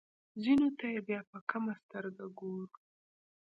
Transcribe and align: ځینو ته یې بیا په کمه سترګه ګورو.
ځینو 0.43 0.67
ته 0.77 0.85
یې 0.93 1.01
بیا 1.07 1.21
په 1.31 1.39
کمه 1.49 1.73
سترګه 1.83 2.25
ګورو. 2.37 2.67